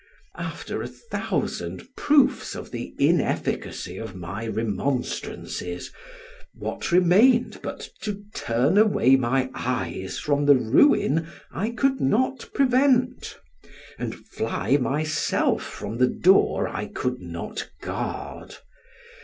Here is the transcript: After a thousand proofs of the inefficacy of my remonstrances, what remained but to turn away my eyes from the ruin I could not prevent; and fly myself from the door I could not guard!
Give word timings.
After 0.39 0.81
a 0.81 0.87
thousand 0.87 1.87
proofs 1.95 2.55
of 2.55 2.71
the 2.71 2.95
inefficacy 2.97 3.97
of 3.99 4.15
my 4.15 4.47
remonstrances, 4.47 5.93
what 6.55 6.91
remained 6.91 7.59
but 7.61 7.87
to 8.01 8.23
turn 8.33 8.79
away 8.79 9.15
my 9.15 9.51
eyes 9.53 10.17
from 10.17 10.47
the 10.47 10.55
ruin 10.55 11.27
I 11.51 11.69
could 11.69 11.99
not 12.01 12.49
prevent; 12.51 13.37
and 13.99 14.15
fly 14.15 14.75
myself 14.77 15.61
from 15.61 15.99
the 15.99 16.09
door 16.09 16.67
I 16.67 16.87
could 16.87 17.21
not 17.21 17.69
guard! 17.81 18.55